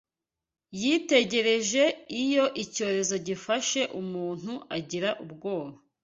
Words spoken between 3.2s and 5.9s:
gifashe umuntu agira ubwoba